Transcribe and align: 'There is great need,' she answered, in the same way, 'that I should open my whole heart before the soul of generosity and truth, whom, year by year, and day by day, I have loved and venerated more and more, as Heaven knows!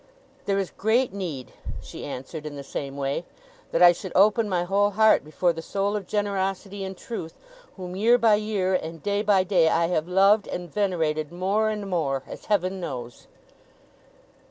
'There 0.47 0.57
is 0.57 0.71
great 0.71 1.13
need,' 1.13 1.53
she 1.79 2.03
answered, 2.03 2.43
in 2.47 2.55
the 2.55 2.63
same 2.63 2.97
way, 2.97 3.23
'that 3.71 3.83
I 3.83 3.91
should 3.91 4.11
open 4.15 4.49
my 4.49 4.63
whole 4.63 4.89
heart 4.89 5.23
before 5.23 5.53
the 5.53 5.61
soul 5.61 5.95
of 5.95 6.07
generosity 6.07 6.83
and 6.83 6.97
truth, 6.97 7.35
whom, 7.77 7.95
year 7.95 8.17
by 8.17 8.33
year, 8.33 8.73
and 8.73 9.03
day 9.03 9.21
by 9.21 9.43
day, 9.43 9.69
I 9.69 9.85
have 9.89 10.07
loved 10.07 10.47
and 10.47 10.73
venerated 10.73 11.31
more 11.31 11.69
and 11.69 11.87
more, 11.87 12.23
as 12.27 12.45
Heaven 12.45 12.79
knows! 12.79 13.27